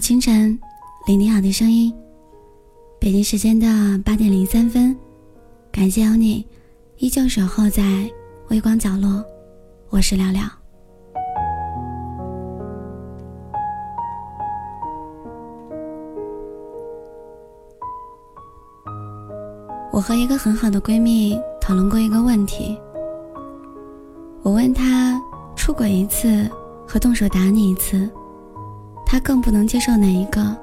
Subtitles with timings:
[0.00, 0.58] 清晨，
[1.06, 1.94] 聆听好的声音。
[2.98, 3.66] 北京时间的
[4.02, 4.96] 八点零三分，
[5.70, 6.46] 感谢有你，
[6.96, 8.10] 依旧守候在
[8.48, 9.22] 微光角落。
[9.90, 10.42] 我是聊聊。
[19.92, 22.78] 我和一个很好的闺蜜讨论过一个问题。
[24.42, 25.20] 我问她，
[25.54, 26.48] 出轨一次
[26.88, 28.10] 和动手打你一次。
[29.10, 30.56] 他更不能接受哪一个？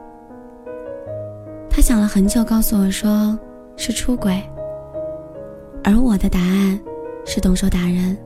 [1.70, 3.38] 他想了很久，告诉我说
[3.76, 4.42] 是出轨，
[5.84, 6.80] 而我的答案
[7.26, 8.18] 是动手打人。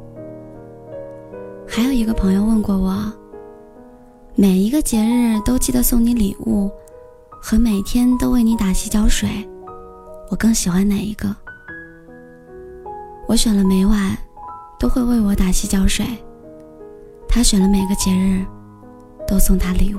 [1.68, 3.12] 还有一个朋友问过我，
[4.36, 6.70] 每一个节日都记得送你礼物，
[7.42, 9.28] 和每天都为你打洗脚水，
[10.30, 11.36] 我更喜欢哪一个？
[13.28, 14.16] 我选了每晚
[14.80, 16.06] 都会为我打洗脚水，
[17.28, 18.46] 他选了每个节日
[19.28, 19.98] 都送他礼物。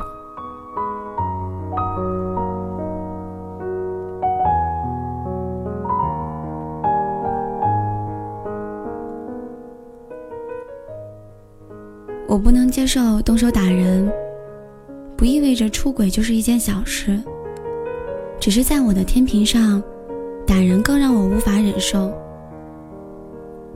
[12.32, 14.10] 我不能接受动手打人，
[15.18, 17.22] 不意味着出轨就是一件小事。
[18.40, 19.82] 只是在我的天平上，
[20.46, 22.10] 打人更让我无法忍受。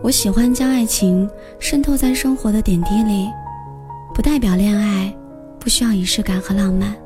[0.00, 3.28] 我喜欢将爱情渗透在生活的点滴里，
[4.14, 5.14] 不代表恋爱
[5.60, 6.96] 不需要仪式感和浪漫。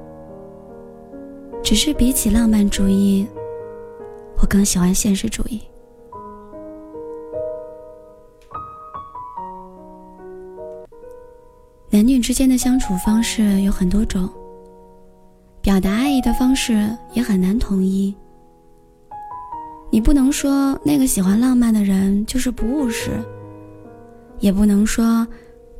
[1.65, 3.27] 只是比起浪漫主义，
[4.41, 5.61] 我更喜欢现实主义。
[12.21, 14.29] 之间的相处方式有很多种，
[15.61, 18.15] 表达爱意的方式也很难统一。
[19.91, 23.11] 你不能说那个喜欢浪漫的人就是不务实，
[24.39, 25.27] 也不能说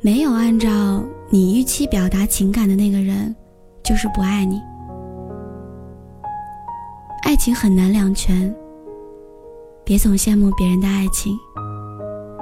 [0.01, 3.33] 没有按照你预期表达情感的那个人
[3.83, 4.61] 就是不爱你。
[7.23, 8.53] 爱情很难两全，
[9.85, 11.37] 别总羡慕别人的爱情，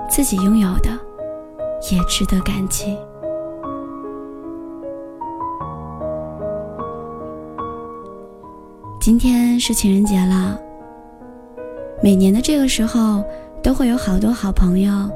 [0.10, 0.90] 自己拥有的
[1.92, 2.98] 也值得感激。
[9.10, 10.62] 今天是情人节了。
[12.00, 13.24] 每年的这个时候，
[13.64, 15.10] 都会有好多好朋友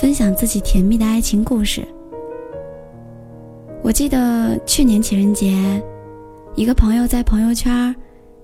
[0.00, 1.86] 分享自己甜蜜的爱情故事。
[3.82, 5.78] 我记得去年情人节，
[6.54, 7.94] 一个朋友在朋友圈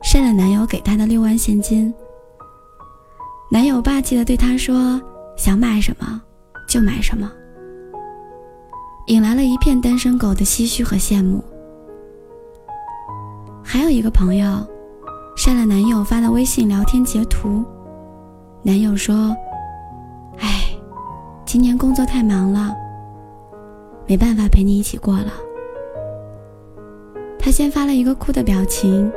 [0.02, 1.90] 晒了男友给她的六万现金。
[3.50, 5.00] 男友霸气的对她说
[5.34, 6.20] ：“想买什么
[6.68, 7.32] 就买什么。”
[9.08, 11.42] 引来了一片单身狗的唏嘘和羡慕。
[13.64, 14.62] 还有一个朋友。
[15.50, 17.64] 删了男友发的微信聊天截图，
[18.62, 19.36] 男友说
[20.38, 20.62] ：“哎，
[21.44, 22.72] 今年工作太忙了，
[24.06, 25.32] 没办法陪你一起过了。”
[27.36, 29.10] 他先发了一个哭的表情，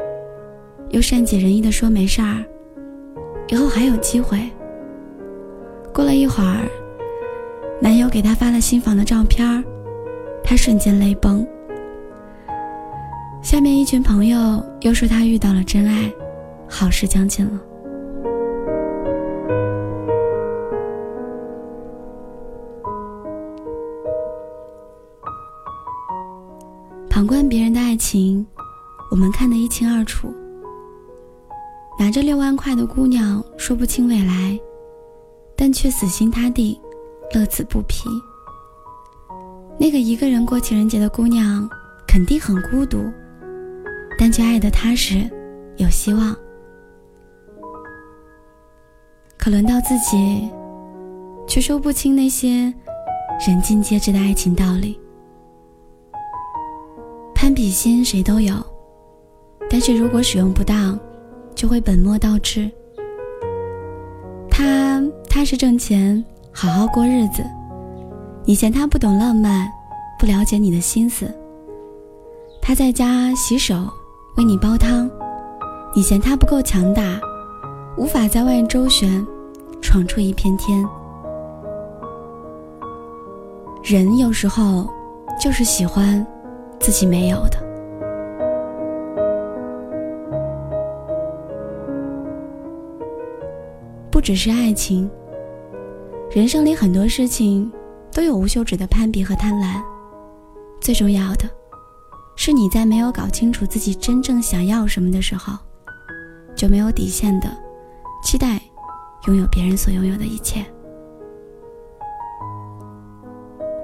[0.90, 2.44] 又善解人意的说：“没事儿，
[3.50, 4.42] 以后还有机会。”
[5.94, 6.68] 过了一会儿，
[7.80, 9.64] 男友给他发了新房的照片，
[10.44, 11.46] 他瞬间泪崩。
[13.44, 16.12] 下面一群朋友又说他遇到了真爱，
[16.76, 17.62] 好事将近了。
[27.08, 28.46] 旁观别人的爱情，
[29.12, 30.34] 我们看得一清二楚。
[32.00, 34.60] 拿着六万块的姑娘说不清未来，
[35.56, 36.82] 但却死心塌地，
[37.36, 38.10] 乐此不疲。
[39.80, 41.70] 那个一个人过情人节的姑娘，
[42.08, 42.98] 肯定很孤独。
[44.18, 45.30] 但却爱得踏实，
[45.78, 46.36] 有希望。
[49.44, 50.50] 可轮到自己，
[51.46, 52.74] 却说不清那些
[53.46, 54.98] 人尽皆知的爱情道理。
[57.36, 58.56] 攀比心谁都有，
[59.70, 60.98] 但是如果使用不当，
[61.54, 62.72] 就会本末倒置。
[64.50, 66.24] 他踏实挣钱，
[66.54, 67.44] 好好过日子，
[68.46, 69.70] 你嫌他不懂浪漫，
[70.18, 71.30] 不了解你的心思。
[72.62, 73.76] 他在家洗手。
[74.38, 75.12] 为你煲汤，
[75.94, 77.20] 你嫌他不够强大，
[77.98, 79.24] 无法在外周旋，
[79.94, 80.84] 闯出一片天。
[83.84, 84.92] 人有时候
[85.40, 86.26] 就是喜欢
[86.80, 87.60] 自己没有的。
[94.10, 95.08] 不只是爱情，
[96.32, 97.72] 人生里很多事情
[98.12, 99.80] 都有无休止的攀比和贪婪，
[100.82, 101.48] 最重要的。
[102.36, 105.54] 是你在没有搞清楚自己真正想要什么的时候，
[106.56, 107.48] 就没有底线的
[108.24, 108.60] 期待
[109.28, 110.66] 拥有别人所拥有的一切。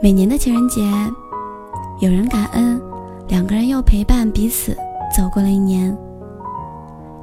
[0.02, 0.82] 每年的情人节，
[2.00, 2.82] 有人感恩
[3.28, 4.74] 两个人又陪伴彼此
[5.16, 5.96] 走过了一年。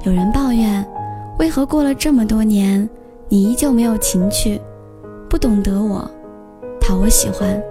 [0.03, 0.87] 有人抱怨，
[1.39, 2.87] 为何过了这么多年，
[3.27, 4.61] 你依旧没有情趣，
[5.29, 6.09] 不懂得我，
[6.79, 7.61] 讨我喜欢。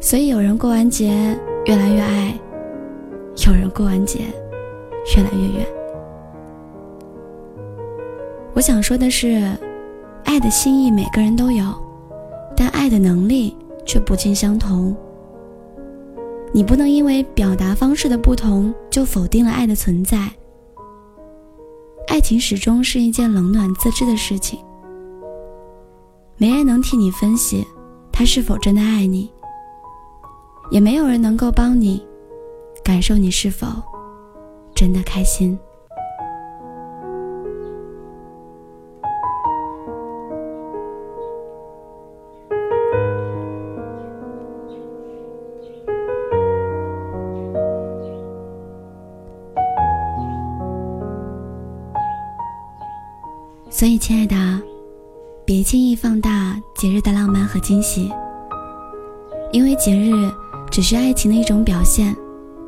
[0.00, 2.38] 所以有人过完节越来越爱，
[3.46, 4.20] 有人过完节
[5.16, 5.75] 越来越远。
[8.56, 9.54] 我想说的是，
[10.24, 11.62] 爱的心意每个人都有，
[12.56, 13.54] 但爱的能力
[13.84, 14.96] 却不尽相同。
[16.54, 20.30] 你不能因为表达方式的不同就否定了爱的存在。
[22.08, 24.58] 爱情始终是一件冷暖自知的事情，
[26.38, 27.62] 没人能替你分析
[28.10, 29.30] 他是否真的爱你，
[30.70, 32.02] 也没有人能够帮你
[32.82, 33.66] 感受你是否
[34.74, 35.58] 真的开心。
[53.76, 54.34] 所以，亲爱的，
[55.44, 58.10] 别轻易放大节日的浪漫和惊喜，
[59.52, 60.32] 因为节日
[60.70, 62.16] 只是爱情的一种表现，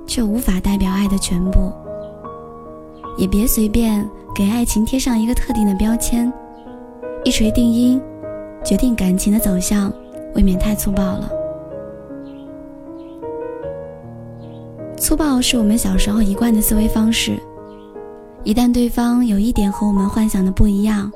[0.07, 1.73] 却无法代表爱的全部。
[3.17, 6.31] 也别随便给爱情贴上一个特定的标签，
[7.25, 7.99] 一锤定音，
[8.63, 9.91] 决定感情的走向，
[10.35, 11.33] 未免太粗暴了。
[14.99, 17.41] 粗暴是我们小时候一贯的思维方式。
[18.49, 21.13] 一旦对方有一点和我们幻想的不一样，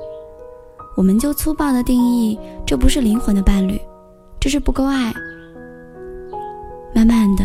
[0.95, 3.81] 我们就粗暴的定义这不是灵魂的伴侣，
[4.39, 5.11] 这是不够爱。
[6.93, 7.43] 慢慢的，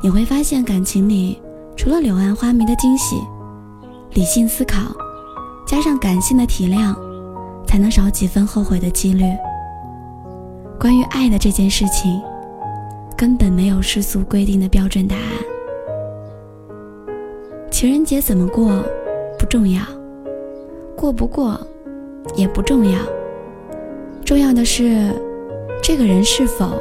[0.00, 1.42] 你会发现感情里
[1.76, 3.16] 除了柳暗花明的惊喜，
[4.12, 4.94] 理性思考
[5.66, 6.94] 加上感性的体谅，
[7.66, 9.24] 才能少几分后悔的几率。
[10.78, 12.22] 关于爱的这件事情，
[13.16, 15.55] 根本没有世俗规定的标准答案。
[17.78, 18.82] 情人节怎么过
[19.38, 19.82] 不重要，
[20.96, 21.60] 过不过
[22.34, 22.98] 也不重要，
[24.24, 25.12] 重要的是
[25.82, 26.80] 这个人是否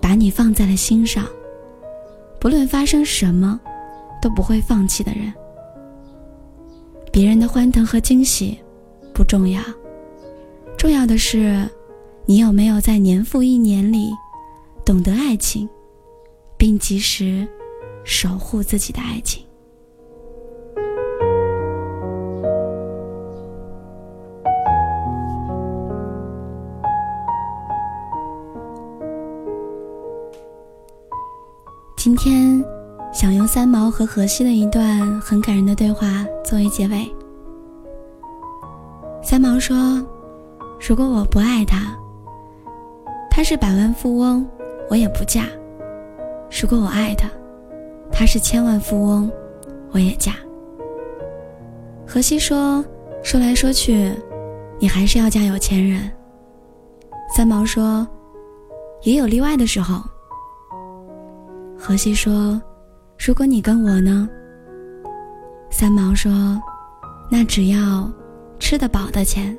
[0.00, 1.26] 把你放在了心上，
[2.40, 3.60] 不论发生什么
[4.22, 5.30] 都不会放弃的人。
[7.12, 8.58] 别人的欢腾和惊喜
[9.12, 9.60] 不重要，
[10.78, 11.68] 重要的是
[12.24, 14.08] 你有没有在年复一年里
[14.82, 15.68] 懂得爱情，
[16.56, 17.46] 并及时
[18.02, 19.44] 守护自己的爱情。
[32.04, 32.62] 今天
[33.14, 37.10] 想用三毛和荷西的一段很感人的对话作为结尾。
[39.22, 40.06] 三毛说
[40.86, 41.96] ：“如果我不爱他，
[43.30, 44.46] 他是百万富翁，
[44.90, 45.44] 我也不嫁；
[46.50, 47.26] 如果我爱他，
[48.12, 49.32] 他是千万富翁，
[49.90, 50.34] 我也嫁。”
[52.06, 52.84] 荷西说
[53.24, 54.12] ：“说来说去，
[54.78, 56.12] 你还是要嫁有钱人。”
[57.34, 58.06] 三毛说
[59.04, 60.04] ：“也有例外的时候。”
[61.86, 62.58] 荷西说
[63.20, 64.26] ：“如果你跟我呢？”
[65.68, 66.32] 三毛说
[67.30, 68.10] ：“那只要
[68.58, 69.54] 吃得饱的钱。”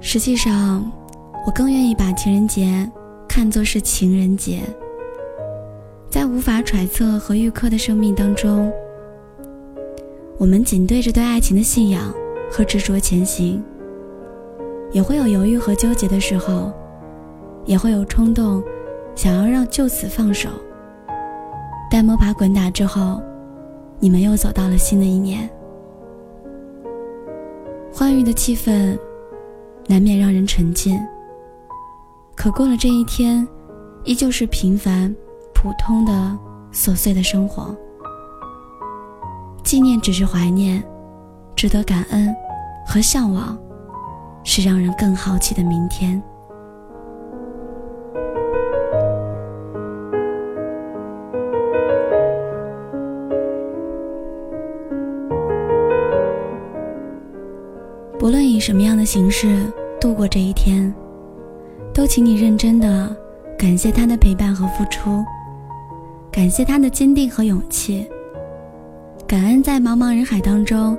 [0.00, 0.90] 实际上，
[1.46, 2.90] 我更愿意把情人节
[3.28, 4.62] 看作是情人节。
[6.08, 8.72] 在无法揣测和预刻的生命当中，
[10.38, 12.10] 我们紧对着对爱情的信仰
[12.50, 13.62] 和执着前行。
[14.92, 16.72] 也会有犹豫和纠结的时候，
[17.64, 18.62] 也会有冲动，
[19.14, 20.48] 想要让就此放手。
[21.90, 23.22] 但摸爬滚打之后，
[23.98, 25.48] 你们又走到了新的一年。
[27.92, 28.98] 欢愉的气氛，
[29.86, 30.98] 难免让人沉浸。
[32.34, 33.46] 可过了这一天，
[34.04, 35.14] 依旧是平凡、
[35.54, 36.38] 普通的
[36.72, 37.74] 琐碎的生活。
[39.64, 40.82] 纪念只是怀念，
[41.56, 42.34] 值得感恩
[42.86, 43.58] 和向往。
[44.48, 46.22] 是让人更好奇的明天。
[58.16, 60.94] 不论以什么样的形式度过这一天，
[61.92, 63.14] 都请你认真的
[63.58, 65.24] 感谢他的陪伴和付出，
[66.30, 68.08] 感谢他的坚定和勇气，
[69.26, 70.96] 感恩在茫茫人海当中，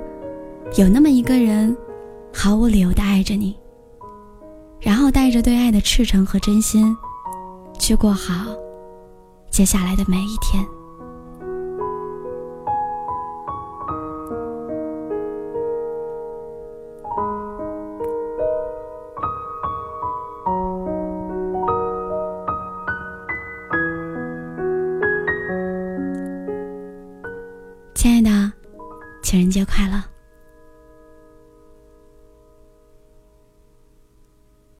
[0.76, 1.74] 有那么一个人。
[2.32, 3.56] 毫无理由的爱着你。
[4.80, 6.96] 然后带着对爱的赤诚和真心
[7.78, 8.46] 去过好
[9.50, 10.64] 接下来的每一天。
[27.94, 28.52] 亲爱的
[29.22, 30.17] 情人节快乐。